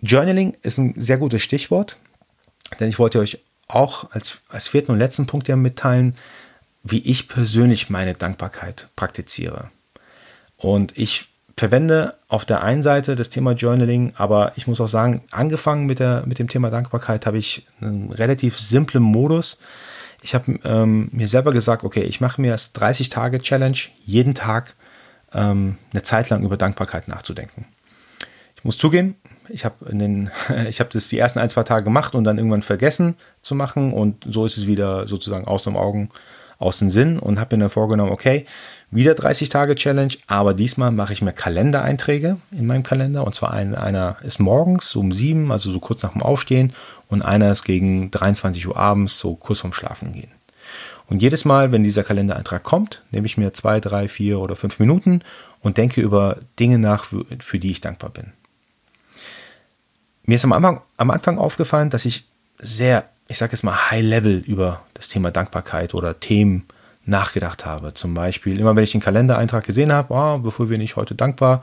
Journaling 0.00 0.56
ist 0.62 0.78
ein 0.78 0.94
sehr 0.96 1.16
gutes 1.16 1.42
Stichwort, 1.42 1.96
denn 2.78 2.88
ich 2.88 2.98
wollte 2.98 3.20
euch 3.20 3.38
auch 3.68 4.10
als, 4.10 4.38
als 4.48 4.68
vierten 4.68 4.92
und 4.92 4.98
letzten 4.98 5.26
Punkt 5.26 5.48
ja 5.48 5.56
mitteilen, 5.56 6.14
wie 6.82 6.98
ich 6.98 7.28
persönlich 7.28 7.88
meine 7.88 8.12
Dankbarkeit 8.12 8.88
praktiziere. 8.94 9.70
Und 10.58 10.96
ich 10.98 11.28
verwende 11.56 12.14
auf 12.28 12.44
der 12.44 12.62
einen 12.62 12.82
Seite 12.82 13.14
das 13.14 13.30
Thema 13.30 13.52
Journaling, 13.52 14.12
aber 14.16 14.52
ich 14.56 14.66
muss 14.66 14.80
auch 14.80 14.88
sagen, 14.88 15.22
angefangen 15.30 15.86
mit, 15.86 16.00
der, 16.00 16.24
mit 16.26 16.38
dem 16.38 16.48
Thema 16.48 16.70
Dankbarkeit 16.70 17.26
habe 17.26 17.38
ich 17.38 17.66
einen 17.80 18.10
relativ 18.10 18.58
simplen 18.58 19.02
Modus. 19.02 19.58
Ich 20.22 20.34
habe 20.34 20.58
ähm, 20.64 21.08
mir 21.12 21.28
selber 21.28 21.52
gesagt, 21.52 21.84
okay, 21.84 22.02
ich 22.02 22.20
mache 22.20 22.40
mir 22.40 22.52
das 22.52 22.74
30-Tage-Challenge, 22.74 23.78
jeden 24.04 24.34
Tag 24.34 24.74
ähm, 25.32 25.76
eine 25.92 26.02
Zeit 26.02 26.30
lang 26.30 26.42
über 26.42 26.56
Dankbarkeit 26.56 27.08
nachzudenken. 27.08 27.66
Ich 28.56 28.64
muss 28.64 28.78
zugeben, 28.78 29.16
ich 29.48 29.64
habe 29.64 29.76
hab 30.48 30.90
das 30.90 31.08
die 31.08 31.18
ersten 31.18 31.38
ein, 31.38 31.50
zwei 31.50 31.62
Tage 31.62 31.84
gemacht 31.84 32.14
und 32.14 32.24
dann 32.24 32.38
irgendwann 32.38 32.62
vergessen 32.62 33.14
zu 33.42 33.54
machen 33.54 33.92
und 33.92 34.24
so 34.28 34.46
ist 34.46 34.56
es 34.56 34.66
wieder 34.66 35.06
sozusagen 35.06 35.46
aus 35.46 35.64
den 35.64 35.76
Augen, 35.76 36.08
aus 36.58 36.78
dem 36.78 36.90
Sinn 36.90 37.18
und 37.18 37.40
habe 37.40 37.56
mir 37.56 37.60
dann 37.60 37.70
vorgenommen, 37.70 38.12
okay, 38.12 38.46
wieder 38.90 39.14
30 39.14 39.48
Tage 39.48 39.74
Challenge, 39.74 40.14
aber 40.26 40.54
diesmal 40.54 40.92
mache 40.92 41.12
ich 41.12 41.22
mir 41.22 41.32
Kalendereinträge 41.32 42.36
in 42.52 42.66
meinem 42.66 42.84
Kalender 42.84 43.26
und 43.26 43.34
zwar 43.34 43.52
ein, 43.52 43.74
einer 43.74 44.16
ist 44.22 44.38
morgens 44.38 44.94
um 44.94 45.10
sieben, 45.10 45.50
also 45.50 45.72
so 45.72 45.80
kurz 45.80 46.02
nach 46.02 46.12
dem 46.12 46.22
Aufstehen 46.22 46.72
und 47.08 47.22
einer 47.22 47.50
ist 47.50 47.64
gegen 47.64 48.10
23 48.10 48.66
Uhr 48.68 48.76
abends, 48.76 49.18
so 49.18 49.34
kurz 49.34 49.60
vorm 49.60 49.72
Schlafen 49.72 50.12
gehen. 50.12 50.30
Und 51.06 51.20
jedes 51.20 51.44
Mal, 51.44 51.72
wenn 51.72 51.82
dieser 51.82 52.04
Kalendereintrag 52.04 52.62
kommt, 52.62 53.02
nehme 53.10 53.26
ich 53.26 53.36
mir 53.36 53.52
zwei, 53.52 53.80
drei, 53.80 54.08
vier 54.08 54.40
oder 54.40 54.56
fünf 54.56 54.78
Minuten 54.78 55.20
und 55.60 55.76
denke 55.76 56.00
über 56.00 56.38
Dinge 56.58 56.78
nach, 56.78 57.04
für, 57.04 57.26
für 57.40 57.58
die 57.58 57.72
ich 57.72 57.80
dankbar 57.80 58.10
bin. 58.10 58.32
Mir 60.24 60.36
ist 60.36 60.44
am 60.44 60.52
Anfang, 60.52 60.80
am 60.96 61.10
Anfang 61.10 61.38
aufgefallen, 61.38 61.90
dass 61.90 62.06
ich 62.06 62.24
sehr, 62.58 63.08
ich 63.28 63.38
sage 63.38 63.52
jetzt 63.52 63.62
mal, 63.62 63.90
high 63.90 64.02
level 64.02 64.38
über 64.46 64.82
das 64.94 65.08
Thema 65.08 65.30
Dankbarkeit 65.30 65.94
oder 65.94 66.20
Themen 66.20 66.66
nachgedacht 67.06 67.66
habe. 67.66 67.94
Zum 67.94 68.14
Beispiel, 68.14 68.58
immer 68.58 68.74
wenn 68.76 68.84
ich 68.84 68.92
den 68.92 69.00
Kalendereintrag 69.00 69.64
gesehen 69.64 69.92
habe, 69.92 70.14
oh, 70.14 70.38
bevor 70.38 70.70
wir 70.70 70.78
nicht 70.78 70.96
heute 70.96 71.14
dankbar, 71.14 71.62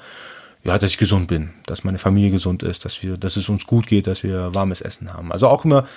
ja, 0.63 0.77
dass 0.77 0.91
ich 0.91 0.98
gesund 0.98 1.27
bin, 1.27 1.51
dass 1.65 1.84
meine 1.84 1.98
Familie 1.98 2.32
gesund 2.32 2.62
ist, 2.62 2.86
dass 2.86 3.01
wir, 3.01 3.18
dass 3.18 3.36
es 3.36 3.50
uns 3.50 3.65
gut 3.65 3.88
geht, 3.88 4.06
dass 4.08 4.24
wir 4.24 4.53
warmes 4.53 4.82
Essen 4.82 5.12
haben. 5.13 5.32
Also 5.32 5.48
auch 5.48 5.65
immer 5.65 5.88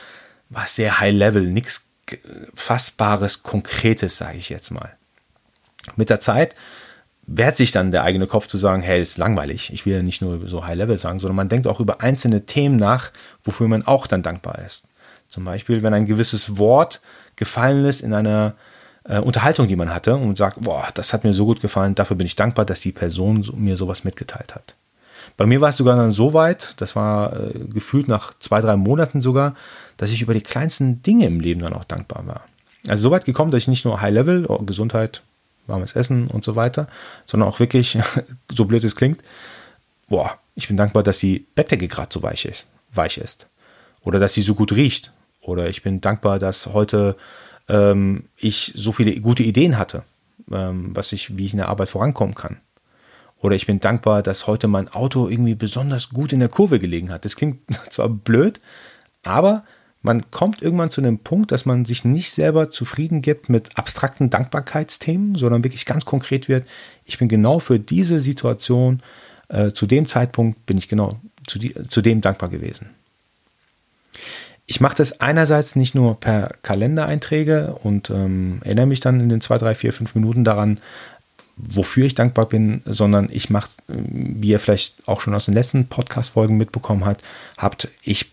war 0.49 0.66
sehr 0.66 1.00
high 1.00 1.12
level, 1.12 1.49
nichts 1.49 1.88
fassbares, 2.54 3.42
konkretes, 3.42 4.16
sage 4.16 4.38
ich 4.38 4.49
jetzt 4.49 4.71
mal. 4.71 4.97
Mit 5.97 6.11
der 6.11 6.21
Zeit 6.21 6.54
wehrt 7.26 7.56
sich 7.56 7.73
dann 7.73 7.90
der 7.90 8.04
eigene 8.04 8.26
Kopf 8.26 8.47
zu 8.47 8.59
sagen, 8.59 8.83
hey, 8.83 9.00
ist 9.00 9.18
langweilig. 9.18 9.73
Ich 9.73 9.87
will 9.87 9.94
ja 9.94 10.02
nicht 10.02 10.21
nur 10.21 10.47
so 10.49 10.66
high 10.66 10.76
level 10.76 10.99
sagen, 10.99 11.18
sondern 11.18 11.37
man 11.37 11.49
denkt 11.49 11.66
auch 11.66 11.80
über 11.80 12.02
einzelne 12.02 12.44
Themen 12.47 12.76
nach, 12.76 13.11
wofür 13.44 13.68
man 13.68 13.87
auch 13.87 14.06
dann 14.06 14.23
dankbar 14.23 14.59
ist. 14.61 14.85
Zum 15.35 15.45
Beispiel, 15.45 15.83
wenn 15.83 15.93
ein 15.93 16.07
gewisses 16.07 16.59
Wort 16.59 17.00
gefallen 17.35 17.85
ist 17.87 18.03
in 18.03 18.14
einer 18.14 18.55
äh, 19.03 19.19
Unterhaltung, 19.19 19.67
die 19.67 19.75
man 19.75 19.93
hatte 19.93 20.14
und 20.14 20.37
sagt, 20.37 20.61
boah, 20.61 20.87
das 20.95 21.12
hat 21.12 21.25
mir 21.25 21.35
so 21.35 21.45
gut 21.45 21.61
gefallen, 21.61 21.97
dafür 21.97 22.17
bin 22.17 22.29
ich 22.29 22.37
dankbar, 22.37 22.64
dass 22.64 22.79
die 22.79 22.93
Person 22.93 23.43
so, 23.43 23.53
mir 23.55 23.76
sowas 23.76 24.05
mitgeteilt 24.05 24.55
hat. 24.55 24.76
Bei 25.37 25.45
mir 25.45 25.61
war 25.61 25.71
es 25.71 25.76
sogar 25.76 25.97
dann 25.97 26.12
so 26.12 26.35
weit, 26.35 26.75
das 26.76 26.95
war 26.95 27.33
äh, 27.33 27.59
gefühlt 27.64 28.07
nach 28.07 28.33
zwei, 28.38 28.61
drei 28.61 28.76
Monaten 28.76 29.21
sogar, 29.21 29.57
dass 29.97 30.12
ich 30.12 30.23
über 30.23 30.35
die 30.35 30.41
kleinsten 30.41 31.03
Dinge 31.03 31.26
im 31.26 31.41
Leben 31.41 31.62
dann 31.62 31.73
auch 31.73 31.83
dankbar 31.83 32.25
war. 32.29 32.43
Also 32.87 33.09
so 33.09 33.11
weit 33.11 33.25
gekommen, 33.25 33.50
dass 33.50 33.64
ich 33.64 33.69
nicht 33.69 33.85
nur 33.85 34.00
High 34.00 34.14
Level, 34.14 34.47
oh, 34.47 34.59
Gesundheit, 34.59 35.23
warmes 35.67 35.97
Essen 35.97 36.29
und 36.29 36.45
so 36.45 36.55
weiter, 36.55 36.87
sondern 37.26 37.49
auch 37.49 37.59
wirklich, 37.59 37.99
so 38.53 38.67
blöd 38.67 38.85
es 38.85 38.95
klingt, 38.95 39.25
boah, 40.09 40.38
ich 40.55 40.69
bin 40.69 40.76
dankbar, 40.76 41.03
dass 41.03 41.19
die 41.19 41.45
Bettdecke 41.57 41.88
gerade 41.88 42.11
so 42.12 42.23
weich 42.23 42.45
ist, 42.45 42.69
weich 42.93 43.19
ist. 43.19 43.49
Oder 44.05 44.19
dass 44.19 44.35
sie 44.35 44.43
so 44.43 44.55
gut 44.55 44.73
riecht. 44.73 45.11
Oder 45.45 45.69
ich 45.69 45.83
bin 45.83 46.01
dankbar, 46.01 46.39
dass 46.39 46.67
heute 46.67 47.17
ähm, 47.69 48.25
ich 48.37 48.73
so 48.75 48.93
viele 48.93 49.19
gute 49.21 49.43
Ideen 49.43 49.79
hatte, 49.79 50.03
ähm, 50.51 50.91
was 50.95 51.13
ich, 51.13 51.37
wie 51.37 51.47
ich 51.47 51.53
in 51.53 51.59
der 51.59 51.69
Arbeit 51.69 51.89
vorankommen 51.89 52.35
kann. 52.35 52.59
Oder 53.41 53.57
ich 53.57 53.67
bin 53.67 53.79
dankbar, 53.79 54.23
dass 54.23 54.47
heute 54.47 54.69
mein 54.69 54.89
Auto 54.89 55.29
irgendwie 55.29 55.55
besonders 55.55 56.09
gut 56.09 56.33
in 56.33 56.41
der 56.41 56.49
Kurve 56.49 56.79
gelegen 56.79 57.11
hat. 57.11 57.25
Das 57.25 57.37
klingt 57.37 57.61
zwar 57.91 58.09
blöd, 58.09 58.61
aber 59.23 59.65
man 60.03 60.31
kommt 60.31 60.61
irgendwann 60.61 60.91
zu 60.91 61.01
einem 61.01 61.19
Punkt, 61.19 61.51
dass 61.51 61.65
man 61.65 61.87
sich 61.87 62.05
nicht 62.05 62.31
selber 62.31 62.71
zufrieden 62.71 63.23
gibt 63.23 63.49
mit 63.49 63.79
abstrakten 63.79 64.29
Dankbarkeitsthemen, 64.29 65.35
sondern 65.35 65.65
wirklich 65.65 65.87
ganz 65.87 66.05
konkret 66.05 66.47
wird, 66.47 66.67
ich 67.07 67.19
bin 67.19 67.29
genau 67.29 67.59
für 67.59 67.79
diese 67.79 68.21
Situation, 68.21 69.03
äh, 69.49 69.73
zu 69.73 69.87
dem 69.87 70.07
Zeitpunkt 70.07 70.67
bin 70.67 70.77
ich 70.77 70.89
genau 70.89 71.19
zu, 71.47 71.59
die, 71.59 71.75
zu 71.89 72.03
dem 72.03 72.21
dankbar 72.21 72.51
gewesen. 72.51 72.91
Ich 74.66 74.80
mache 74.80 74.97
das 74.97 75.21
einerseits 75.21 75.76
nicht 75.76 75.94
nur 75.94 76.18
per 76.18 76.54
Kalendereinträge 76.62 77.76
und 77.83 78.09
ähm, 78.11 78.61
erinnere 78.64 78.87
mich 78.87 79.00
dann 79.00 79.21
in 79.21 79.28
den 79.28 79.42
zwei, 79.42 79.59
drei, 79.59 79.75
vier, 79.75 79.92
fünf 79.92 80.14
Minuten 80.14 80.42
daran, 80.42 80.80
wofür 81.56 82.06
ich 82.06 82.14
dankbar 82.14 82.47
bin, 82.47 82.83
sondern 82.87 83.28
ich 83.30 83.50
mache, 83.50 83.68
wie 83.88 84.49
ihr 84.49 84.59
vielleicht 84.59 85.06
auch 85.06 85.21
schon 85.21 85.35
aus 85.35 85.44
den 85.44 85.54
letzten 85.54 85.87
Podcast-Folgen 85.87 86.56
mitbekommen 86.56 87.04
habt, 87.04 87.23
habt, 87.59 87.88
ich 88.02 88.33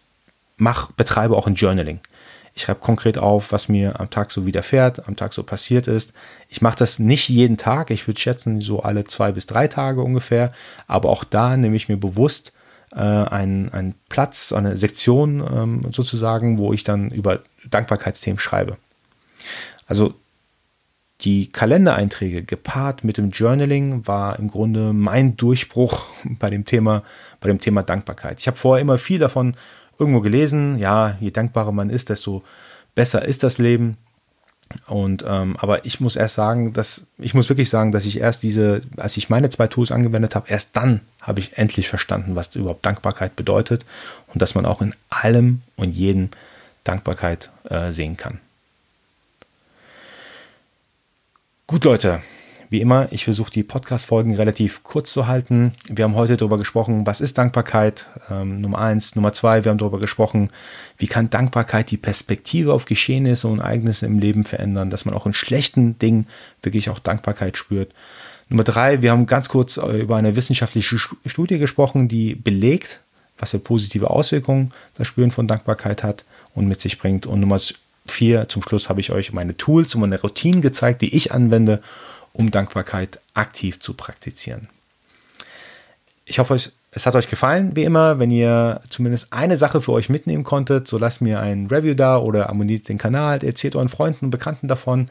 mach, 0.58 0.92
betreibe 0.92 1.36
auch 1.36 1.48
ein 1.48 1.56
Journaling. 1.56 2.00
Ich 2.54 2.64
schreibe 2.64 2.80
konkret 2.80 3.18
auf, 3.18 3.52
was 3.52 3.70
mir 3.70 4.00
am 4.00 4.10
Tag 4.10 4.32
so 4.32 4.46
widerfährt, 4.46 5.08
am 5.08 5.16
Tag 5.16 5.34
so 5.34 5.44
passiert 5.44 5.88
ist. 5.88 6.14
Ich 6.50 6.62
mache 6.62 6.78
das 6.78 7.00
nicht 7.00 7.30
jeden 7.30 7.58
Tag, 7.58 7.92
ich 7.92 8.08
würde 8.08 8.20
schätzen, 8.20 8.60
so 8.60 8.82
alle 8.82 9.06
zwei 9.06 9.32
bis 9.32 9.46
drei 9.46 9.68
Tage 9.68 10.02
ungefähr, 10.02 10.52
aber 10.88 11.10
auch 11.10 11.24
da 11.24 11.56
nehme 11.56 11.76
ich 11.76 11.90
mir 11.90 11.98
bewusst 11.98 12.52
äh, 12.94 13.00
einen, 13.00 13.70
einen 13.70 13.96
Platz, 14.10 14.52
eine 14.52 14.78
Sektion 14.78 15.40
ähm, 15.40 15.82
sozusagen, 15.92 16.58
wo 16.58 16.74
ich 16.74 16.84
dann 16.84 17.12
über 17.12 17.40
Dankbarkeitsthemen 17.70 18.40
schreibe. 18.40 18.78
Also 19.88 20.14
die 21.22 21.52
Kalendereinträge 21.52 22.44
gepaart 22.44 23.04
mit 23.04 23.18
dem 23.18 23.30
Journaling 23.30 24.08
war 24.08 24.40
im 24.40 24.48
Grunde 24.48 24.94
mein 24.94 25.38
Durchbruch 25.38 26.06
bei 26.40 26.50
dem 26.50 26.66
Thema, 26.66 27.04
bei 27.40 27.48
dem 27.48 27.60
Thema 27.60 27.84
Dankbarkeit. 27.84 28.40
Ich 28.40 28.48
habe 28.48 28.58
vorher 28.58 28.82
immer 28.82 28.98
viel 28.98 29.20
davon 29.20 29.56
irgendwo 30.00 30.22
gelesen, 30.22 30.80
ja, 30.80 31.18
je 31.20 31.30
dankbarer 31.32 31.72
man 31.72 31.90
ist, 31.92 32.10
desto 32.10 32.44
besser 32.96 33.24
ist 33.24 33.44
das 33.44 33.60
Leben. 33.60 33.98
Und 34.88 35.24
ähm, 35.28 35.58
aber 35.60 35.86
ich 35.86 36.00
muss 36.00 36.16
erst 36.16 36.36
sagen, 36.36 36.74
dass 36.74 37.08
ich 37.18 37.34
muss 37.34 37.50
wirklich 37.50 37.70
sagen, 37.70 37.92
dass 37.92 38.06
ich 38.06 38.20
erst 38.20 38.44
diese, 38.44 38.82
als 38.98 39.18
ich 39.18 39.30
meine 39.30 39.50
zwei 39.50 39.68
Tools 39.68 39.92
angewendet 39.92 40.36
habe, 40.36 40.50
erst 40.50 40.76
dann 40.76 41.02
habe 41.22 41.40
ich 41.40 41.58
endlich 41.58 41.88
verstanden, 41.88 42.36
was 42.36 42.56
überhaupt 42.56 42.86
Dankbarkeit 42.86 43.36
bedeutet 43.36 43.86
und 44.28 44.42
dass 44.42 44.56
man 44.56 44.66
auch 44.66 44.82
in 44.82 44.94
allem 45.10 45.62
und 45.76 45.92
jedem 45.92 46.30
Dankbarkeit 46.84 47.50
äh, 47.70 47.92
sehen 47.92 48.18
kann. 48.18 48.40
Gut, 51.68 51.86
Leute, 51.86 52.22
wie 52.72 52.80
immer, 52.80 53.10
ich 53.12 53.26
versuche 53.26 53.52
die 53.52 53.64
Podcast-Folgen 53.64 54.34
relativ 54.34 54.82
kurz 54.82 55.12
zu 55.12 55.28
halten. 55.28 55.74
Wir 55.90 56.06
haben 56.06 56.16
heute 56.16 56.38
darüber 56.38 56.58
gesprochen, 56.58 57.06
was 57.06 57.20
ist 57.20 57.38
Dankbarkeit? 57.38 58.06
Ähm, 58.30 58.62
Nummer 58.62 58.80
eins. 58.80 59.14
Nummer 59.14 59.34
zwei, 59.34 59.66
wir 59.66 59.72
haben 59.72 59.78
darüber 59.78 60.00
gesprochen, 60.00 60.50
wie 60.98 61.08
kann 61.08 61.30
Dankbarkeit 61.30 61.92
die 61.92 61.98
Perspektive 61.98 62.72
auf 62.72 62.86
Geschehnisse 62.86 63.50
und 63.50 63.60
Ereignisse 63.60 64.06
im 64.06 64.20
Leben 64.20 64.46
verändern, 64.46 64.90
dass 64.90 65.04
man 65.04 65.14
auch 65.14 65.26
in 65.26 65.34
schlechten 65.34 66.00
Dingen 66.00 66.28
wirklich 66.64 66.90
auch 66.90 67.00
Dankbarkeit 67.00 67.58
spürt. 67.58 67.92
Nummer 68.48 68.64
drei, 68.64 69.02
wir 69.02 69.12
haben 69.12 69.26
ganz 69.26 69.50
kurz 69.50 69.76
äh, 69.76 69.98
über 69.98 70.16
eine 70.16 70.38
wissenschaftliche 70.38 70.98
Studie 71.26 71.60
gesprochen, 71.60 72.08
die 72.08 72.36
belegt, 72.36 73.02
was 73.38 73.52
für 73.52 73.60
positive 73.60 74.10
Auswirkungen 74.10 74.72
das 74.96 75.08
Spüren 75.08 75.32
von 75.32 75.46
Dankbarkeit 75.46 76.04
hat 76.04 76.24
und 76.56 76.70
mit 76.70 76.80
sich 76.80 77.00
bringt. 77.00 77.26
Und 77.26 77.42
Nummer 77.42 77.60
vier, 78.06 78.48
zum 78.48 78.64
Schluss 78.64 78.88
habe 78.88 79.02
ich 79.02 79.12
euch 79.12 79.34
meine 79.34 79.58
Tools 79.58 79.94
und 79.94 80.02
meine 80.02 80.22
Routinen 80.22 80.62
gezeigt, 80.62 81.02
die 81.02 81.14
ich 81.18 81.34
anwende, 81.34 81.82
um 82.34 82.52
Dankbarkeit 82.52 83.20
aktiv 83.34 83.80
zu 83.80 83.94
praktizieren. 83.94 84.68
Ich 86.26 86.40
hoffe, 86.40 86.58
es 86.94 87.06
hat 87.06 87.16
euch 87.16 87.28
gefallen, 87.28 87.76
wie 87.76 87.84
immer. 87.84 88.20
Wenn 88.20 88.32
ihr 88.32 88.82
zumindest 88.90 89.32
eine 89.32 89.58
Sache 89.58 89.82
für 89.82 89.94
euch 89.94 90.10
mitnehmen 90.10 90.44
konntet, 90.44 90.88
so 90.88 90.98
lasst 90.98 91.22
mir 91.22 91.40
ein 91.40 91.68
Review 91.68 91.94
da 91.94 92.18
oder 92.18 92.50
abonniert 92.50 92.90
den 92.90 92.98
Kanal, 92.98 93.44
erzählt 93.44 93.76
euren 93.76 93.90
Freunden 93.90 94.26
und 94.26 94.32
Bekannten 94.32 94.68
davon. 94.68 95.08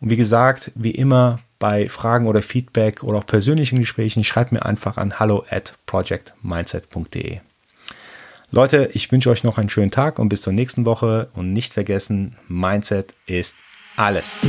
Und 0.00 0.10
wie 0.10 0.16
gesagt, 0.16 0.72
wie 0.74 0.90
immer 0.90 1.38
bei 1.58 1.88
Fragen 1.88 2.26
oder 2.26 2.40
Feedback 2.40 3.02
oder 3.02 3.18
auch 3.18 3.26
persönlichen 3.26 3.78
Gesprächen, 3.78 4.24
schreibt 4.24 4.52
mir 4.52 4.64
einfach 4.64 4.96
an 4.96 5.18
hallo 5.18 5.44
at 5.50 5.74
projectmindset.de. 5.86 7.40
Leute, 8.50 8.88
ich 8.94 9.12
wünsche 9.12 9.28
euch 9.28 9.44
noch 9.44 9.58
einen 9.58 9.68
schönen 9.68 9.90
Tag 9.90 10.18
und 10.18 10.30
bis 10.30 10.40
zur 10.40 10.54
nächsten 10.54 10.86
Woche 10.86 11.28
und 11.34 11.52
nicht 11.52 11.74
vergessen, 11.74 12.36
Mindset 12.48 13.12
ist 13.26 13.56
alles. 13.96 14.46